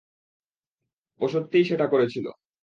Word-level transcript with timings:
ও 1.21 1.25
সত্যিই 1.27 1.63
সেটা 1.63 1.85
করেছিল। 1.87 2.25